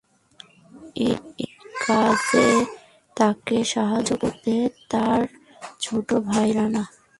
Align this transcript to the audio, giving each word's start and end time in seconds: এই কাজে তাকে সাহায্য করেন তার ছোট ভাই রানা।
এই 0.99 1.15
কাজে 1.85 2.47
তাকে 3.17 3.57
সাহায্য 3.73 4.11
করেন 4.21 4.61
তার 4.89 5.21
ছোট 5.79 6.07
ভাই 6.27 6.49
রানা। 6.51 6.83